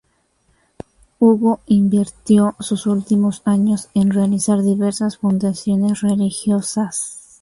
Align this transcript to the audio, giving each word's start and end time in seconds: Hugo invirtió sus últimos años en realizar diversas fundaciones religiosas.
Hugo 1.19 1.59
invirtió 1.67 2.55
sus 2.59 2.87
últimos 2.87 3.43
años 3.45 3.89
en 3.93 4.09
realizar 4.09 4.63
diversas 4.63 5.19
fundaciones 5.19 6.01
religiosas. 6.01 7.19